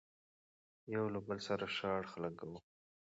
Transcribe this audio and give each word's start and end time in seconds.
يو 0.93 1.05
له 1.13 1.19
بل 1.27 1.37
سره 1.47 1.65
ښه 1.75 1.87
اړخ 1.99 2.13
لګوو، 2.23 2.59